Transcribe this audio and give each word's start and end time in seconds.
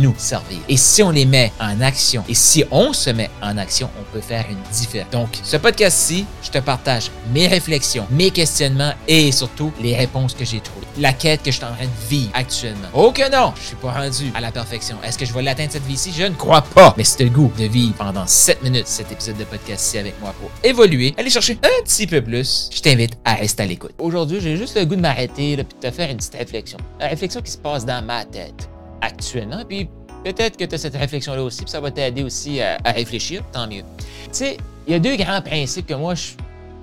nous 0.00 0.14
servir. 0.16 0.58
Et 0.68 0.76
si 0.76 1.02
on 1.02 1.10
les 1.10 1.26
met 1.26 1.52
en 1.60 1.80
action, 1.80 2.24
et 2.28 2.34
si 2.34 2.64
on 2.70 2.92
se 2.92 3.10
met 3.10 3.30
en 3.42 3.56
action, 3.58 3.88
on 4.00 4.12
peut 4.12 4.20
faire 4.20 4.46
une 4.50 4.58
différence. 4.72 5.10
Donc, 5.12 5.28
ce 5.42 5.56
podcast-ci, 5.56 6.24
je 6.42 6.50
te 6.50 6.58
partage 6.58 7.10
mes 7.32 7.46
réflexions, 7.46 8.06
mes 8.10 8.30
questionnements 8.30 8.92
et 9.06 9.30
surtout 9.32 9.72
les 9.80 9.96
réponses 9.96 10.34
que 10.34 10.44
j'ai 10.44 10.60
trouvées. 10.60 10.86
La 10.98 11.12
quête 11.12 11.42
que 11.42 11.50
je 11.50 11.56
suis 11.56 11.64
en 11.64 11.74
train 11.74 11.84
de 11.84 12.08
vivre 12.08 12.30
actuellement. 12.34 12.88
Oh 12.94 13.12
que 13.12 13.30
non, 13.30 13.52
je 13.60 13.68
suis 13.68 13.76
pas 13.76 13.92
rendu 13.92 14.32
à 14.34 14.40
la 14.40 14.50
perfection. 14.50 14.96
Est-ce 15.04 15.18
que 15.18 15.24
je 15.24 15.32
vais 15.32 15.42
l'atteindre 15.42 15.72
cette 15.72 15.86
vie-ci? 15.86 16.12
Je 16.16 16.24
ne 16.24 16.34
crois 16.34 16.62
pas. 16.62 16.94
Mais 16.96 17.04
c'est 17.04 17.24
le 17.24 17.30
goût 17.30 17.52
de 17.58 17.64
vivre 17.64 17.94
pendant 17.94 18.26
7 18.26 18.62
minutes 18.62 18.86
cet 18.86 19.12
épisode 19.12 19.36
de 19.36 19.44
podcast-ci 19.44 19.98
avec 19.98 20.20
moi 20.20 20.34
pour 20.40 20.50
évoluer, 20.64 21.14
aller 21.18 21.30
chercher 21.30 21.58
un 21.62 21.84
petit 21.84 22.06
peu 22.06 22.22
plus. 22.22 22.68
Je 22.72 22.80
t'invite 22.80 23.12
à 23.24 23.34
rester 23.34 23.62
à 23.62 23.66
l'écoute. 23.66 23.92
Aujourd'hui, 23.98 24.40
j'ai 24.40 24.56
juste 24.56 24.76
le 24.76 24.84
goût 24.84 24.96
de 24.96 25.00
m'arrêter 25.00 25.52
et 25.52 25.56
de 25.56 25.62
te 25.62 25.90
faire 25.90 26.10
une 26.10 26.16
petite 26.16 26.34
réflexion. 26.34 26.78
La 26.98 27.08
réflexion 27.08 27.40
qui 27.40 27.50
se 27.50 27.58
passe 27.58 27.84
dans 27.84 28.04
ma 28.04 28.24
tête 28.24 28.69
actuellement, 29.00 29.64
puis 29.68 29.88
Peut-être 30.24 30.56
que 30.58 30.64
tu 30.64 30.74
as 30.74 30.78
cette 30.78 30.96
réflexion-là 30.96 31.42
aussi, 31.42 31.62
puis 31.62 31.70
ça 31.70 31.80
va 31.80 31.90
t'aider 31.90 32.22
aussi 32.22 32.60
à, 32.60 32.78
réfléchir, 32.84 33.42
tant 33.52 33.66
mieux. 33.66 33.82
Tu 33.98 34.04
sais, 34.32 34.56
il 34.86 34.92
y 34.92 34.96
a 34.96 34.98
deux 34.98 35.16
grands 35.16 35.40
principes 35.40 35.86
que 35.86 35.94
moi, 35.94 36.14
je, 36.14 36.32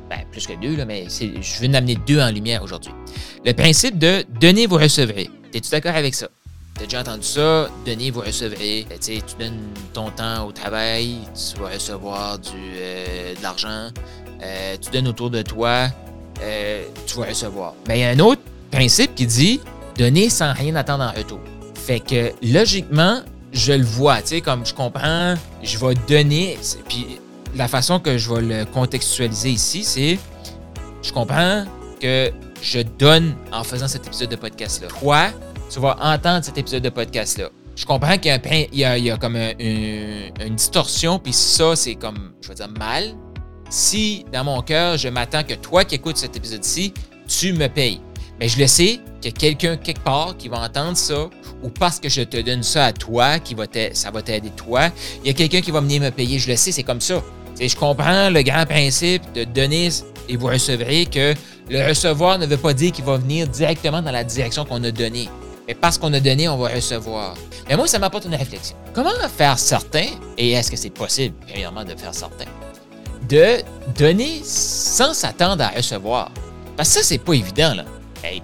ben, 0.09 0.19
plus 0.31 0.47
que 0.47 0.53
deux, 0.59 0.75
là, 0.75 0.85
mais 0.85 1.05
je 1.09 1.61
veux 1.61 1.69
en 1.69 1.73
amener 1.75 1.95
deux 2.07 2.19
en 2.19 2.31
lumière 2.31 2.63
aujourd'hui. 2.63 2.91
Le 3.45 3.53
principe 3.53 3.99
de 3.99 4.25
donner, 4.41 4.65
vous 4.65 4.77
recevrez. 4.77 5.29
Es-tu 5.53 5.69
d'accord 5.69 5.95
avec 5.95 6.15
ça? 6.15 6.29
Tu 6.75 6.83
as 6.83 6.85
déjà 6.85 7.01
entendu 7.01 7.23
ça? 7.23 7.69
Donner, 7.85 8.09
vous 8.09 8.21
recevrez. 8.21 8.87
Ben, 8.89 8.97
tu 8.99 9.19
donnes 9.39 9.59
ton 9.93 10.09
temps 10.09 10.47
au 10.47 10.51
travail, 10.51 11.17
tu 11.35 11.59
vas 11.61 11.69
recevoir 11.69 12.39
du, 12.39 12.49
euh, 12.55 13.35
de 13.35 13.43
l'argent. 13.43 13.89
Euh, 14.41 14.77
tu 14.81 14.89
donnes 14.91 15.07
autour 15.07 15.29
de 15.29 15.43
toi, 15.43 15.87
euh, 16.41 16.85
tu 17.05 17.17
vas 17.17 17.25
recevoir. 17.25 17.73
Mais 17.87 17.99
il 17.99 18.01
y 18.01 18.05
a 18.05 18.09
un 18.09 18.19
autre 18.19 18.41
principe 18.71 19.13
qui 19.13 19.27
dit 19.27 19.59
donner 19.97 20.29
sans 20.29 20.53
rien 20.53 20.75
attendre 20.75 21.03
en 21.03 21.11
retour. 21.11 21.39
Fait 21.87 22.01
que 22.01 22.33
logiquement, 22.43 23.21
je 23.53 23.71
le 23.71 23.85
vois, 23.85 24.21
tu 24.21 24.27
sais, 24.27 24.41
comme 24.41 24.65
je 24.65 24.73
comprends, 24.73 25.35
je 25.63 25.77
vais 25.77 25.93
donner, 26.09 26.57
puis 26.89 27.17
la 27.55 27.69
façon 27.69 27.97
que 28.01 28.17
je 28.17 28.33
vais 28.33 28.41
le 28.41 28.65
contextualiser 28.65 29.51
ici, 29.51 29.85
c'est, 29.85 30.19
je 31.01 31.13
comprends 31.13 31.63
que 32.01 32.29
je 32.61 32.81
donne 32.81 33.35
en 33.53 33.63
faisant 33.63 33.87
cet 33.87 34.05
épisode 34.05 34.27
de 34.27 34.35
podcast-là. 34.35 34.89
Toi, 34.99 35.27
tu 35.69 35.79
vas 35.79 35.97
entendre 36.01 36.43
cet 36.43 36.57
épisode 36.57 36.83
de 36.83 36.89
podcast-là. 36.89 37.51
Je 37.77 37.85
comprends 37.85 38.17
qu'il 38.17 38.37
y 38.73 38.79
y 38.79 39.09
a, 39.09 39.17
comme 39.17 39.37
une, 39.37 40.55
distorsion, 40.57 41.19
puis 41.19 41.31
ça, 41.31 41.77
c'est 41.77 41.95
comme, 41.95 42.33
je 42.41 42.49
vais 42.49 42.55
dire, 42.55 42.67
mal. 42.77 43.15
Si, 43.69 44.25
dans 44.33 44.43
mon 44.43 44.61
cœur, 44.61 44.97
je 44.97 45.07
m'attends 45.07 45.45
que 45.45 45.53
toi 45.53 45.85
qui 45.85 45.95
écoutes 45.95 46.17
cet 46.17 46.35
épisode-ci, 46.35 46.93
tu 47.29 47.53
me 47.53 47.67
payes. 47.67 48.01
Mais 48.41 48.49
je 48.49 48.59
le 48.59 48.67
sais 48.67 48.99
qu'il 49.21 49.31
y 49.31 49.33
a 49.33 49.37
quelqu'un 49.37 49.77
quelque 49.77 50.03
part 50.03 50.35
qui 50.37 50.49
va 50.49 50.59
entendre 50.59 50.97
ça, 50.97 51.29
ou 51.63 51.69
parce 51.69 51.99
que 51.99 52.09
je 52.09 52.21
te 52.21 52.37
donne 52.37 52.63
ça 52.63 52.85
à 52.85 52.93
toi, 52.93 53.39
qui 53.39 53.55
va 53.55 53.65
ça 53.93 54.11
va 54.11 54.21
t'aider 54.21 54.51
toi, 54.51 54.89
il 55.23 55.27
y 55.27 55.29
a 55.29 55.33
quelqu'un 55.33 55.61
qui 55.61 55.71
va 55.71 55.81
venir 55.81 56.01
me 56.01 56.09
payer. 56.09 56.39
Je 56.39 56.49
le 56.49 56.55
sais, 56.55 56.71
c'est 56.71 56.83
comme 56.83 57.01
ça. 57.01 57.21
je 57.59 57.75
comprends 57.75 58.29
le 58.29 58.41
grand 58.41 58.65
principe 58.65 59.23
de 59.33 59.43
donner 59.43 59.89
et 60.29 60.37
vous 60.37 60.47
recevrez 60.47 61.05
que 61.05 61.33
le 61.69 61.87
recevoir 61.87 62.39
ne 62.39 62.45
veut 62.45 62.57
pas 62.57 62.73
dire 62.73 62.91
qu'il 62.91 63.05
va 63.05 63.17
venir 63.17 63.47
directement 63.47 64.01
dans 64.01 64.11
la 64.11 64.23
direction 64.23 64.65
qu'on 64.65 64.83
a 64.83 64.91
donnée. 64.91 65.29
Mais 65.67 65.73
parce 65.73 65.97
qu'on 65.97 66.13
a 66.13 66.19
donné, 66.19 66.47
on 66.47 66.57
va 66.57 66.69
recevoir. 66.69 67.35
Mais 67.67 67.75
moi, 67.75 67.87
ça 67.87 67.99
m'apporte 67.99 68.25
une 68.25 68.35
réflexion. 68.35 68.77
Comment 68.93 69.09
faire 69.35 69.59
certain, 69.59 70.05
et 70.37 70.51
est-ce 70.51 70.71
que 70.71 70.77
c'est 70.77 70.89
possible, 70.89 71.35
premièrement, 71.45 71.83
de 71.83 71.93
faire 71.95 72.13
certain, 72.13 72.45
de 73.27 73.57
donner 73.97 74.41
sans 74.43 75.13
s'attendre 75.13 75.63
à 75.63 75.69
recevoir? 75.69 76.31
Parce 76.77 76.89
que 76.89 76.95
ça, 76.95 77.03
c'est 77.03 77.17
pas 77.17 77.33
évident, 77.33 77.73
là 77.73 77.83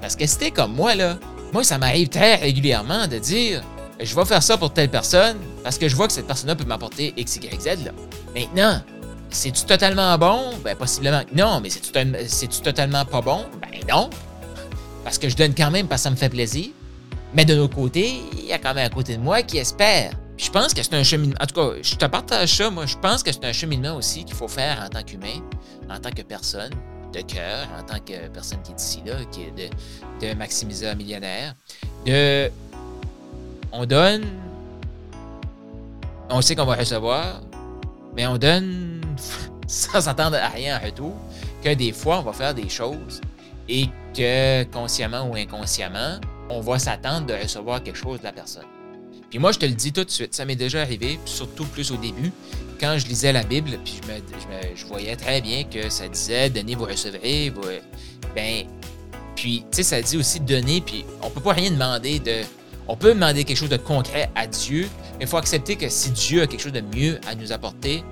parce 0.01 0.15
que 0.15 0.25
c'était 0.25 0.51
comme 0.51 0.73
moi, 0.73 0.95
là. 0.95 1.17
Moi, 1.53 1.63
ça 1.63 1.77
m'arrive 1.77 2.09
très 2.09 2.33
régulièrement 2.35 3.07
de 3.07 3.19
dire 3.19 3.61
je 3.99 4.15
vais 4.15 4.25
faire 4.25 4.41
ça 4.41 4.57
pour 4.57 4.73
telle 4.73 4.89
personne 4.89 5.37
parce 5.63 5.77
que 5.77 5.87
je 5.87 5.95
vois 5.95 6.07
que 6.07 6.13
cette 6.13 6.25
personne-là 6.25 6.55
peut 6.55 6.65
m'apporter 6.65 7.13
X, 7.15 7.35
Y, 7.35 7.61
Z. 7.61 7.91
Maintenant, 8.35 8.81
c'est-tu 9.29 9.63
totalement 9.65 10.17
bon? 10.17 10.55
Ben, 10.63 10.75
possiblement 10.75 11.21
non, 11.35 11.61
mais 11.61 11.69
c'est-tu 11.69 12.61
totalement 12.61 13.05
pas 13.05 13.21
bon? 13.21 13.45
Ben, 13.61 13.79
non. 13.87 14.09
Parce 15.03 15.19
que 15.19 15.29
je 15.29 15.35
donne 15.35 15.53
quand 15.53 15.69
même 15.69 15.87
parce 15.87 16.01
que 16.01 16.05
ça 16.05 16.09
me 16.09 16.15
fait 16.15 16.29
plaisir. 16.29 16.69
Mais 17.35 17.45
de 17.45 17.53
l'autre 17.53 17.75
côté, 17.75 18.21
il 18.33 18.45
y 18.45 18.53
a 18.53 18.57
quand 18.57 18.73
même 18.73 18.87
un 18.87 18.93
côté 18.93 19.15
de 19.15 19.21
moi 19.21 19.43
qui 19.43 19.59
espère. 19.59 20.11
je 20.37 20.49
pense 20.49 20.73
que 20.73 20.81
c'est 20.81 20.95
un 20.95 21.03
cheminement. 21.03 21.35
En 21.39 21.45
tout 21.45 21.53
cas, 21.53 21.77
je 21.83 21.95
te 21.95 22.05
partage 22.05 22.49
ça, 22.49 22.71
moi. 22.71 22.87
Je 22.87 22.97
pense 22.97 23.21
que 23.21 23.31
c'est 23.31 23.45
un 23.45 23.53
cheminement 23.53 23.95
aussi 23.95 24.25
qu'il 24.25 24.35
faut 24.35 24.47
faire 24.47 24.83
en 24.83 24.89
tant 24.89 25.03
qu'humain, 25.03 25.39
en 25.87 25.99
tant 25.99 26.09
que 26.09 26.23
personne 26.23 26.71
de 27.13 27.22
cœur 27.22 27.68
en 27.79 27.84
tant 27.84 28.00
que 28.00 28.28
personne 28.28 28.62
qui 28.63 28.72
est 28.72 28.81
ici, 28.81 29.01
là, 29.06 29.16
qui 29.31 29.44
est 29.44 29.51
de, 29.51 30.28
de 30.28 30.34
maximiser 30.34 30.94
millionnaire. 30.96 31.53
De, 32.06 32.51
on 33.72 33.85
donne, 33.85 34.25
on 36.29 36.41
sait 36.41 36.56
qu'on 36.56 36.66
va 36.66 36.75
recevoir, 36.75 37.41
mais 38.16 38.28
on 38.28 38.38
donne 38.38 39.01
sans 39.68 40.01
s'attendre 40.01 40.38
à 40.38 40.50
rien 40.50 40.79
en 40.79 40.85
retour, 40.85 41.13
que 41.63 41.74
des 41.74 41.91
fois, 41.91 42.19
on 42.19 42.24
va 42.24 42.34
faire 42.34 42.53
des 42.53 42.69
choses 42.69 43.22
et 43.69 43.88
que 44.13 44.63
consciemment 44.66 45.30
ou 45.30 45.35
inconsciemment, 45.35 46.19
on 46.50 46.59
va 46.59 46.78
s'attendre 46.78 47.28
de 47.28 47.34
recevoir 47.34 47.81
quelque 47.81 47.97
chose 47.97 48.19
de 48.19 48.25
la 48.25 48.34
personne. 48.34 48.66
Puis 49.33 49.39
moi, 49.39 49.51
je 49.51 49.57
te 49.57 49.66
le 49.66 49.71
dis 49.71 49.91
tout 49.91 50.03
de 50.03 50.11
suite, 50.11 50.35
ça 50.35 50.45
m'est 50.45 50.55
déjà 50.55 50.81
arrivé, 50.81 51.19
surtout 51.25 51.66
plus 51.66 51.89
au 51.89 51.97
début, 51.97 52.31
quand 52.79 52.99
je 52.99 53.07
lisais 53.07 53.33
la 53.33 53.41
Bible, 53.41 53.79
puis 53.83 53.99
je, 53.99 54.07
me, 54.07 54.75
je, 54.75 54.85
voyais 54.85 55.16
très 55.16 55.41
bien 55.41 55.63
que 55.63 55.89
ça 55.89 56.07
disait 56.07 56.51
donnez, 56.51 56.75
vous 56.75 56.85
recevrez. 56.85 57.51
Ben, 58.35 58.67
puis, 59.35 59.66
tu 59.71 59.77
sais, 59.77 59.81
ça 59.81 59.99
dit 60.03 60.17
aussi 60.17 60.39
donner, 60.39 60.81
puis 60.81 61.03
on 61.23 61.31
peut 61.31 61.41
pas 61.41 61.53
rien 61.53 61.71
demander 61.71 62.19
de. 62.19 62.41
On 62.88 62.95
peut 62.95 63.16
demander 63.16 63.44
quelque 63.44 63.57
chose 63.57 63.69
de 63.69 63.77
concret 63.77 64.29
à 64.35 64.45
Dieu, 64.45 64.88
mais 65.17 65.25
il 65.25 65.27
faut 65.27 65.38
accepter 65.38 65.77
que 65.77 65.89
si 65.89 66.11
Dieu 66.11 66.44
a 66.44 66.45
quelque 66.45 66.61
chose 66.61 66.71
de 66.71 66.83
mieux 66.95 67.19
à 67.27 67.33
nous 67.33 67.51
apporter, 67.51 68.03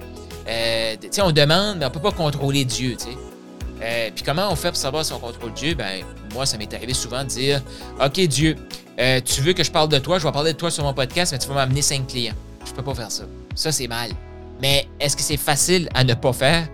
euh, 0.47 0.95
tu 0.99 1.07
sais, 1.11 1.21
on 1.21 1.31
demande, 1.31 1.77
mais 1.77 1.85
on 1.85 1.91
peut 1.91 2.01
pas 2.01 2.13
contrôler 2.13 2.65
Dieu, 2.65 2.95
tu 2.97 3.03
sais. 3.03 3.17
Euh, 3.83 4.09
puis 4.15 4.23
comment 4.23 4.51
on 4.51 4.55
fait 4.55 4.69
pour 4.69 4.77
savoir 4.77 5.05
si 5.05 5.13
on 5.13 5.19
contrôle 5.19 5.53
Dieu? 5.53 5.75
Ben, 5.75 6.03
moi, 6.33 6.47
ça 6.47 6.57
m'est 6.57 6.73
arrivé 6.73 6.95
souvent 6.95 7.23
de 7.23 7.29
dire 7.29 7.61
OK, 8.03 8.19
Dieu, 8.21 8.55
euh, 8.99 9.19
tu 9.21 9.41
veux 9.41 9.53
que 9.53 9.63
je 9.63 9.71
parle 9.71 9.89
de 9.89 9.97
toi, 9.99 10.19
je 10.19 10.25
vais 10.25 10.31
parler 10.31 10.53
de 10.53 10.57
toi 10.57 10.69
sur 10.71 10.83
mon 10.83 10.93
podcast, 10.93 11.31
mais 11.31 11.39
tu 11.39 11.47
vas 11.47 11.55
m'amener 11.55 11.81
cinq 11.81 12.07
clients. 12.07 12.35
Je 12.65 12.71
peux 12.71 12.83
pas 12.83 12.93
faire 12.93 13.11
ça. 13.11 13.23
Ça, 13.55 13.71
c'est 13.71 13.87
mal. 13.87 14.11
Mais 14.61 14.87
est-ce 14.99 15.15
que 15.15 15.23
c'est 15.23 15.37
facile 15.37 15.89
à 15.93 16.03
ne 16.03 16.13
pas 16.13 16.33
faire? 16.33 16.67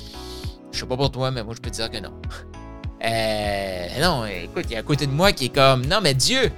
je 0.72 0.78
sais 0.78 0.86
pas 0.86 0.96
pour 0.96 1.10
toi, 1.10 1.30
mais 1.30 1.42
moi, 1.42 1.54
je 1.56 1.60
peux 1.60 1.70
te 1.70 1.76
dire 1.76 1.90
que 1.90 1.98
non. 1.98 2.12
Euh, 3.06 4.00
non, 4.00 4.24
écoute, 4.24 4.64
il 4.70 4.72
y 4.72 4.76
a 4.76 4.78
un 4.78 4.82
côté 4.82 5.06
de 5.06 5.12
moi 5.12 5.30
qui 5.32 5.44
est 5.44 5.54
comme, 5.54 5.84
non, 5.84 5.98
mais 6.02 6.14
Dieu, 6.14 6.50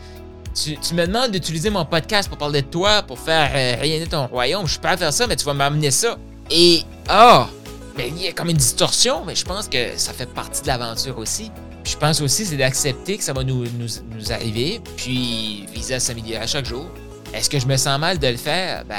tu, 0.55 0.95
me 0.95 1.05
demandes 1.05 1.33
d'utiliser 1.33 1.71
mon 1.71 1.85
podcast 1.85 2.29
pour 2.29 2.39
parler 2.39 2.63
de 2.63 2.69
toi, 2.69 3.03
pour 3.03 3.19
faire 3.19 3.51
euh, 3.53 3.81
rayonner 3.81 4.07
ton 4.07 4.29
royaume. 4.29 4.65
Je 4.67 4.75
suis 4.75 4.81
à 4.85 4.97
faire 4.97 5.13
ça, 5.13 5.27
mais 5.27 5.35
tu 5.35 5.45
vas 5.45 5.55
m'amener 5.55 5.91
ça. 5.91 6.17
Et, 6.51 6.83
ah, 7.09 7.49
mais 7.97 8.09
il 8.09 8.23
y 8.23 8.29
a 8.29 8.33
comme 8.33 8.49
une 8.49 8.57
distorsion, 8.57 9.25
mais 9.25 9.35
je 9.35 9.45
pense 9.45 9.69
que 9.69 9.97
ça 9.97 10.13
fait 10.13 10.27
partie 10.33 10.63
de 10.63 10.69
l'aventure 10.69 11.19
aussi. 11.19 11.51
Je 11.87 11.97
pense 11.97 12.21
aussi, 12.21 12.45
c'est 12.45 12.57
d'accepter 12.57 13.17
que 13.17 13.23
ça 13.23 13.33
va 13.33 13.45
nous, 13.45 13.65
nous, 13.79 14.33
arriver, 14.33 14.81
puis 14.97 15.67
viser 15.73 15.95
à 15.95 16.01
s'améliorer 16.01 16.43
à 16.43 16.47
chaque 16.47 16.67
jour. 16.67 16.87
Est-ce 17.33 17.49
que 17.49 17.59
je 17.61 17.67
me 17.67 17.77
sens 17.77 17.99
mal 18.01 18.19
de 18.19 18.27
le 18.27 18.37
faire? 18.37 18.85
Ben, 18.85 18.97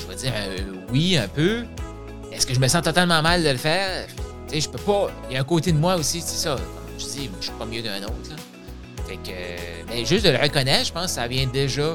je 0.00 0.06
vais 0.06 0.16
dire 0.16 0.32
euh, 0.34 0.56
oui, 0.90 1.16
un 1.16 1.28
peu. 1.28 1.64
Est-ce 2.32 2.46
que 2.46 2.54
je 2.54 2.60
me 2.60 2.66
sens 2.66 2.82
totalement 2.82 3.22
mal 3.22 3.44
de 3.44 3.50
le 3.50 3.56
faire? 3.56 4.06
Tu 4.48 4.54
sais, 4.54 4.60
je 4.62 4.68
peux 4.68 4.78
pas. 4.78 5.10
Il 5.30 5.34
y 5.34 5.36
a 5.36 5.40
un 5.40 5.44
côté 5.44 5.70
de 5.70 5.78
moi 5.78 5.94
aussi, 5.96 6.20
c'est 6.20 6.36
ça. 6.48 6.56
Je 6.98 7.04
dis, 7.04 7.30
je 7.40 7.46
suis 7.46 7.54
pas 7.56 7.66
mieux 7.66 7.82
d'un 7.82 8.02
autre. 8.02 8.30
Là. 8.30 8.36
Fait 9.06 9.16
que. 9.16 9.88
Mais 9.88 10.04
juste 10.04 10.24
de 10.24 10.30
le 10.30 10.38
reconnaître, 10.38 10.86
je 10.86 10.92
pense 10.92 11.06
que 11.06 11.10
ça 11.10 11.28
vient 11.28 11.46
déjà 11.46 11.94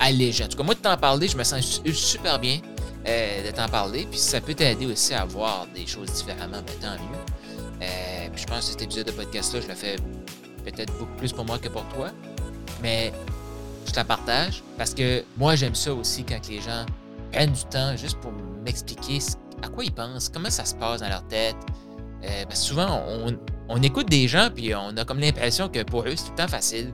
alléger. 0.00 0.44
En 0.44 0.48
tout 0.48 0.56
cas, 0.56 0.64
moi, 0.64 0.74
de 0.74 0.80
t'en 0.80 0.96
parler, 0.96 1.28
je 1.28 1.36
me 1.36 1.44
sens 1.44 1.82
super 1.92 2.38
bien 2.38 2.60
euh, 3.06 3.46
de 3.46 3.54
t'en 3.54 3.68
parler. 3.68 4.06
Puis 4.10 4.18
ça 4.18 4.40
peut 4.40 4.54
t'aider 4.54 4.86
aussi 4.86 5.12
à 5.12 5.24
voir 5.24 5.66
des 5.74 5.86
choses 5.86 6.10
différemment, 6.10 6.62
ben, 6.66 6.74
tant 6.80 6.94
mieux. 6.94 7.86
Je 8.38 8.46
pense 8.46 8.66
que 8.66 8.72
cet 8.72 8.82
épisode 8.82 9.06
de 9.06 9.12
podcast-là, 9.12 9.60
je 9.60 9.66
le 9.66 9.74
fais 9.74 9.96
peut-être 10.64 10.96
beaucoup 10.96 11.16
plus 11.16 11.32
pour 11.32 11.44
moi 11.44 11.58
que 11.58 11.68
pour 11.68 11.84
toi. 11.88 12.10
Mais 12.80 13.12
je 13.84 13.90
te 13.90 13.96
la 13.96 14.04
partage 14.04 14.62
parce 14.76 14.94
que 14.94 15.24
moi, 15.36 15.56
j'aime 15.56 15.74
ça 15.74 15.92
aussi 15.92 16.22
quand 16.22 16.38
les 16.48 16.60
gens 16.60 16.86
prennent 17.32 17.52
du 17.52 17.64
temps 17.64 17.96
juste 17.96 18.16
pour 18.20 18.32
m'expliquer 18.64 19.18
à 19.62 19.68
quoi 19.68 19.84
ils 19.84 19.92
pensent, 19.92 20.28
comment 20.28 20.50
ça 20.50 20.64
se 20.64 20.74
passe 20.76 21.00
dans 21.00 21.08
leur 21.08 21.26
tête. 21.26 21.56
Euh, 22.24 22.44
souvent, 22.54 23.02
on, 23.68 23.82
écoute 23.82 24.08
des 24.08 24.28
gens, 24.28 24.50
puis 24.54 24.72
on 24.74 24.96
a 24.96 25.04
comme 25.04 25.18
l'impression 25.18 25.68
que 25.68 25.82
pour 25.82 26.02
eux, 26.02 26.14
c'est 26.14 26.26
tout 26.26 26.30
le 26.30 26.36
temps 26.36 26.48
facile. 26.48 26.92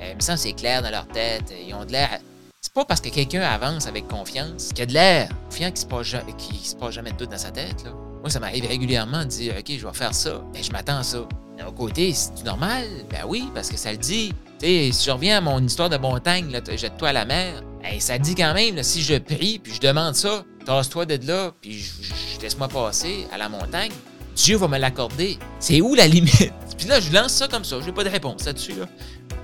Euh, 0.00 0.12
mais 0.16 0.20
ça, 0.20 0.36
c'est 0.36 0.54
clair 0.54 0.82
dans 0.82 0.90
leur 0.90 1.06
tête. 1.06 1.54
Ils 1.66 1.72
ont 1.72 1.84
de 1.84 1.92
l'air 1.92 2.18
C'est 2.60 2.72
pas 2.72 2.84
parce 2.84 3.00
que 3.00 3.10
quelqu'un 3.10 3.42
avance 3.42 3.86
avec 3.86 4.08
confiance 4.08 4.70
qu'il 4.72 4.82
a 4.82 4.86
de 4.86 4.92
l'air 4.92 5.28
confiant 5.48 5.70
qui 5.70 5.80
se 5.82 5.86
passe, 5.86 6.06
se 6.08 6.74
passe 6.74 6.94
jamais 6.94 7.12
de 7.12 7.16
doute 7.16 7.30
dans 7.30 7.38
sa 7.38 7.52
tête. 7.52 7.84
Moi, 8.20 8.28
ça 8.28 8.38
m'arrive 8.38 8.66
régulièrement 8.66 9.24
de 9.24 9.30
dire 9.30 9.54
OK, 9.58 9.72
je 9.78 9.86
vais 9.86 9.94
faire 9.94 10.14
ça, 10.14 10.42
mais 10.52 10.62
je 10.62 10.70
m'attends 10.72 10.98
à 10.98 11.02
ça. 11.02 11.26
D'un 11.58 11.72
côté, 11.72 12.12
c'est 12.12 12.44
normal? 12.44 12.84
Ben 13.10 13.24
oui, 13.26 13.48
parce 13.54 13.70
que 13.70 13.76
ça 13.76 13.92
le 13.92 13.98
dit. 13.98 14.32
Tu 14.58 14.66
sais, 14.66 14.90
si 14.92 15.06
je 15.06 15.10
reviens 15.10 15.38
à 15.38 15.40
mon 15.40 15.58
histoire 15.62 15.88
de 15.88 15.96
montagne, 15.96 16.50
jette-toi 16.76 17.08
à 17.08 17.12
la 17.12 17.24
mer, 17.24 17.62
ben, 17.82 17.98
ça 17.98 18.18
dit 18.18 18.34
quand 18.34 18.52
même, 18.52 18.82
si 18.82 19.02
je 19.02 19.16
prie 19.16 19.58
puis 19.58 19.72
je 19.74 19.80
demande 19.80 20.14
ça, 20.14 20.44
tasse-toi 20.66 21.06
de 21.06 21.26
là, 21.26 21.52
puis 21.60 21.78
je, 21.78 22.40
laisse-moi 22.42 22.68
passer 22.68 23.26
à 23.32 23.38
la 23.38 23.48
montagne, 23.48 23.92
Dieu 24.36 24.56
va 24.56 24.68
me 24.68 24.78
l'accorder. 24.78 25.38
C'est 25.58 25.80
où 25.80 25.94
la 25.94 26.06
limite? 26.06 26.52
Puis 26.78 26.88
là, 26.88 26.98
je 26.98 27.12
lance 27.12 27.32
ça 27.32 27.46
comme 27.46 27.64
ça, 27.64 27.76
j'ai 27.84 27.92
pas 27.92 28.04
de 28.04 28.08
réponse 28.08 28.46
là-dessus. 28.46 28.72
Là. 28.72 28.86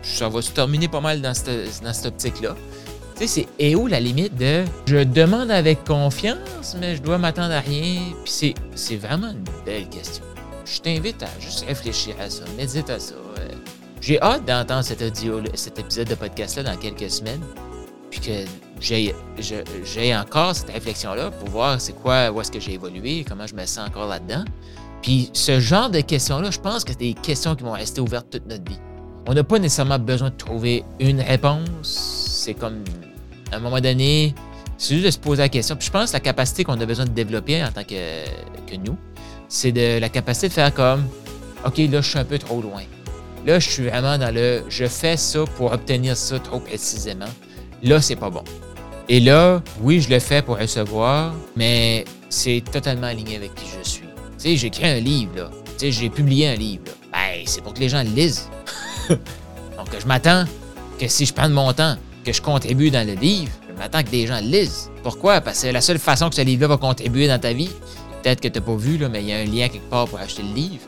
Ça 0.03 0.29
va 0.29 0.41
se 0.41 0.51
terminer 0.53 0.89
pas 0.89 1.01
mal 1.01 1.21
dans 1.21 1.33
dans 1.33 1.93
cette 1.93 2.07
optique-là. 2.07 2.57
Tu 3.19 3.27
sais, 3.27 3.47
c'est 3.59 3.75
où 3.75 3.87
la 3.87 3.99
limite 3.99 4.37
de 4.37 4.65
je 4.87 5.03
demande 5.03 5.51
avec 5.51 5.85
confiance, 5.85 6.77
mais 6.79 6.97
je 6.97 7.03
dois 7.03 7.17
m'attendre 7.17 7.55
à 7.55 7.61
rien. 7.61 8.01
Puis 8.25 8.55
c'est 8.75 8.97
vraiment 8.97 9.29
une 9.29 9.45
belle 9.65 9.89
question. 9.89 10.23
Je 10.67 10.81
t'invite 10.81 11.23
à 11.23 11.29
juste 11.41 11.65
réfléchir 11.67 12.15
à 12.21 12.29
ça, 12.29 12.45
médite 12.59 12.91
à 12.91 12.99
ça. 12.99 13.15
J'ai 14.03 14.21
hâte 14.21 14.45
d'entendre 14.45 14.85
cet 14.85 15.01
audio, 15.01 15.41
cet 15.55 15.79
épisode 15.79 16.09
de 16.09 16.15
podcast-là 16.15 16.63
dans 16.63 16.77
quelques 16.77 17.11
semaines. 17.11 17.41
Puis 18.11 18.21
que 18.21 18.45
j'ai 18.81 20.15
encore 20.15 20.55
cette 20.55 20.71
réflexion-là 20.71 21.31
pour 21.31 21.49
voir 21.49 21.81
c'est 21.81 21.95
quoi, 21.95 22.31
où 22.31 22.41
est-ce 22.41 22.53
que 22.53 22.61
j'ai 22.61 22.75
évolué, 22.75 23.25
comment 23.27 23.47
je 23.47 23.55
me 23.55 23.65
sens 23.65 23.89
encore 23.89 24.09
là-dedans. 24.09 24.45
Puis 25.01 25.31
ce 25.33 25.59
genre 25.59 25.89
de 25.89 26.01
questions-là, 26.01 26.51
je 26.51 26.61
pense 26.61 26.85
que 26.85 26.93
c'est 26.93 26.99
des 26.99 27.15
questions 27.15 27.57
qui 27.57 27.65
vont 27.65 27.73
rester 27.73 28.01
ouvertes 28.01 28.29
toute 28.31 28.47
notre 28.47 28.71
vie. 28.71 28.79
On 29.27 29.35
n'a 29.35 29.43
pas 29.43 29.59
nécessairement 29.59 29.99
besoin 29.99 30.29
de 30.29 30.37
trouver 30.37 30.85
une 31.01 31.21
réponse 31.21 32.25
c'est 32.47 32.55
comme, 32.55 32.85
à 33.51 33.57
un 33.57 33.59
moment 33.59 33.81
donné, 33.81 34.33
c'est 34.79 34.95
juste 34.95 35.07
de 35.07 35.11
se 35.11 35.19
poser 35.19 35.43
la 35.43 35.49
question. 35.49 35.75
Puis 35.75 35.87
je 35.87 35.91
pense 35.91 36.11
que 36.11 36.17
la 36.17 36.21
capacité 36.21 36.63
qu'on 36.63 36.81
a 36.81 36.87
besoin 36.87 37.05
de 37.05 37.11
développer 37.11 37.63
en 37.65 37.73
tant 37.73 37.83
que, 37.83 38.25
que 38.71 38.77
nous, 38.77 38.97
c'est 39.49 39.73
de 39.73 39.99
la 39.99 40.09
capacité 40.09 40.47
de 40.47 40.53
faire 40.53 40.73
comme, 40.73 41.09
OK, 41.67 41.79
là, 41.79 42.01
je 42.01 42.09
suis 42.09 42.19
un 42.21 42.25
peu 42.25 42.39
trop 42.39 42.63
loin. 42.63 42.83
Là, 43.45 43.59
je 43.59 43.69
suis 43.69 43.83
vraiment 43.89 44.17
dans 44.17 44.33
le, 44.33 44.63
je 44.69 44.87
fais 44.87 45.17
ça 45.17 45.45
pour 45.57 45.73
obtenir 45.73 46.17
ça 46.17 46.39
trop 46.39 46.61
précisément. 46.61 47.33
Là, 47.83 48.01
c'est 48.01 48.15
pas 48.15 48.31
bon. 48.31 48.45
Et 49.09 49.19
là, 49.19 49.61
oui, 49.81 50.01
je 50.01 50.09
le 50.09 50.21
fais 50.21 50.41
pour 50.41 50.57
recevoir, 50.59 51.35
mais 51.57 52.05
c'est 52.29 52.63
totalement 52.71 53.09
aligné 53.09 53.37
avec 53.37 53.57
qui 53.57 53.67
je 53.77 53.89
suis. 53.89 54.07
Tu 54.39 54.39
sais, 54.39 54.57
j'ai 54.57 54.69
écrit 54.69 54.87
un 54.87 55.01
livre, 55.01 55.33
là. 55.37 55.51
Tu 55.79 55.87
sais, 55.87 55.91
j'ai 55.91 56.11
publié 56.11 56.49
un 56.49 56.55
livre, 56.55 56.85
là. 56.87 56.93
Ben, 57.13 57.43
c'est 57.45 57.61
pour 57.61 57.75
que 57.75 57.81
les 57.81 57.89
gens 57.89 58.05
le 58.05 58.11
lisent. 58.11 58.49
Donc, 59.09 59.89
je 59.99 60.07
m'attends 60.07 60.45
que 60.99 61.09
si 61.09 61.27
je 61.27 61.35
prends 61.35 61.49
mon 61.49 61.73
temps 61.73 61.97
que 62.27 62.33
je 62.33 62.43
contribue 62.43 62.91
dans 62.91 63.07
le 63.07 63.15
livre, 63.15 63.53
je 63.69 63.75
m'attends 63.79 64.03
que 64.03 64.11
des 64.11 64.27
gens 64.27 64.41
le 64.41 64.49
lisent. 64.49 64.91
Pourquoi? 65.05 65.41
Parce 65.41 65.59
que 65.59 65.63
c'est 65.63 65.73
la 65.73 65.81
seule 65.81 66.01
façon 66.01 66.29
que 66.29 66.35
ce 66.35 66.41
livre-là 66.41 66.67
va 66.67 66.77
contribuer 66.77 67.29
dans 67.29 67.39
ta 67.39 67.53
vie. 67.53 67.71
Peut-être 68.23 68.41
que 68.41 68.49
tu 68.49 68.59
n'as 68.59 68.65
pas 68.65 68.75
vu, 68.75 68.99
mais 69.09 69.23
il 69.23 69.29
y 69.29 69.33
a 69.33 69.37
un 69.37 69.45
lien 69.45 69.69
quelque 69.69 69.89
part 69.89 70.09
pour 70.09 70.19
acheter 70.19 70.43
le 70.43 70.53
livre. 70.53 70.83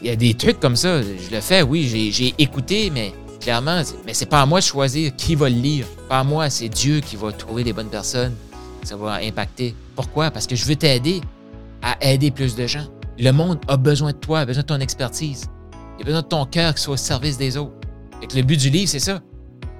Il 0.00 0.08
y 0.08 0.10
a 0.10 0.16
des 0.16 0.34
trucs 0.34 0.58
comme 0.58 0.74
ça. 0.74 1.00
Je 1.00 1.32
le 1.32 1.40
fais, 1.40 1.62
oui, 1.62 2.10
j'ai 2.12 2.34
écouté, 2.36 2.90
mais 2.92 3.14
clairement, 3.40 3.80
mais 4.04 4.12
c'est 4.12 4.26
pas 4.26 4.42
à 4.42 4.46
moi 4.46 4.58
de 4.58 4.64
choisir 4.64 5.14
qui 5.14 5.36
va 5.36 5.48
le 5.48 5.54
lire. 5.54 5.86
Pas 6.08 6.18
à 6.18 6.24
moi, 6.24 6.50
c'est 6.50 6.68
Dieu 6.68 6.98
qui 6.98 7.14
va 7.14 7.30
trouver 7.30 7.62
les 7.62 7.72
bonnes 7.72 7.90
personnes. 7.90 8.34
Ça 8.82 8.96
va 8.96 9.20
impacter. 9.22 9.76
Pourquoi? 9.94 10.32
Parce 10.32 10.48
que 10.48 10.56
je 10.56 10.64
veux 10.64 10.74
t'aider 10.74 11.20
à 11.80 11.96
aider 12.04 12.32
plus 12.32 12.56
de 12.56 12.66
gens. 12.66 12.86
Le 13.20 13.30
monde 13.30 13.60
a 13.68 13.76
besoin 13.76 14.10
de 14.10 14.16
toi, 14.16 14.40
a 14.40 14.46
besoin 14.46 14.62
de 14.62 14.66
ton 14.66 14.80
expertise. 14.80 15.44
Il 15.98 16.02
a 16.02 16.06
besoin 16.06 16.22
de 16.22 16.26
ton 16.26 16.44
cœur 16.44 16.74
qui 16.74 16.82
soit 16.82 16.94
au 16.94 16.96
service 16.96 17.38
des 17.38 17.56
autres. 17.56 17.72
Et 18.20 18.34
le 18.34 18.42
but 18.42 18.58
du 18.58 18.70
livre, 18.70 18.88
c'est 18.88 18.98
ça. 18.98 19.20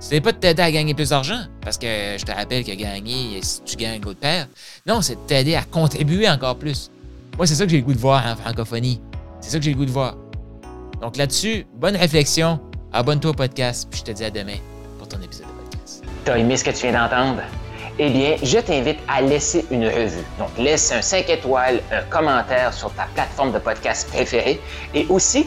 C'est 0.04 0.20
pas 0.20 0.32
de 0.32 0.38
t'aider 0.38 0.62
à 0.62 0.72
gagner 0.72 0.94
plus 0.94 1.10
d'argent, 1.10 1.43
parce 1.60 1.78
que 1.78 1.87
je 1.87 2.25
te 2.25 2.32
rappelle 2.32 2.64
que 2.64 2.72
gagner, 2.72 3.40
si 3.40 3.62
tu 3.62 3.76
gagnes 3.76 4.02
l'autre 4.02 4.19
paire. 4.19 4.49
Non, 4.84 5.00
c'est 5.00 5.14
de 5.14 5.20
t'aider 5.28 5.54
à 5.54 5.62
contribuer 5.62 6.28
encore 6.28 6.56
plus. 6.56 6.90
Moi, 7.37 7.46
c'est 7.46 7.54
ça 7.54 7.64
que 7.64 7.70
j'ai 7.70 7.76
le 7.76 7.84
goût 7.84 7.94
de 7.94 8.00
voir 8.00 8.26
en 8.26 8.34
francophonie. 8.34 9.00
C'est 9.40 9.50
ça 9.50 9.58
que 9.58 9.64
j'ai 9.64 9.70
le 9.70 9.76
goût 9.76 9.84
de 9.84 9.93
voir. 9.93 10.16
Donc 11.00 11.16
là-dessus, 11.16 11.66
bonne 11.76 11.94
réflexion, 11.94 12.58
abonne-toi 12.93 13.31
au 13.31 13.34
podcast, 13.34 13.87
puis 13.88 14.00
je 14.00 14.04
te 14.06 14.10
dis 14.10 14.25
à 14.25 14.31
demain 14.31 14.56
pour 14.99 15.06
ton 15.06 15.19
épisode 15.22 15.46
de 15.46 15.70
podcast. 15.70 16.02
T'as 16.25 16.37
aimé 16.37 16.56
ce 16.56 16.64
que 16.64 16.70
tu 16.70 16.88
viens 16.88 17.08
d'entendre? 17.08 17.43
Eh 18.00 18.10
bien, 18.10 18.34
je 18.43 18.58
t'invite 18.58 18.99
à 19.06 19.22
laisser 19.22 19.64
une 19.70 19.87
revue. 19.87 20.25
Donc, 20.37 20.49
laisse 20.58 20.90
un 20.90 21.00
5 21.00 21.31
étoiles, 21.31 21.81
un 21.93 22.02
commentaire 22.10 22.75
sur 22.75 22.93
ta 22.94 23.04
plateforme 23.14 23.52
de 23.52 23.60
podcast 23.60 24.08
préférée 24.08 24.60
et 24.94 25.06
aussi 25.08 25.46